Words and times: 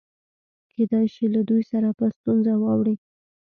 کېدای 0.73 1.05
شي 1.13 1.25
له 1.33 1.41
دوی 1.49 1.63
سره 1.71 1.87
په 1.97 2.05
ستونزه 2.17 2.53
واوړو. 2.57 2.93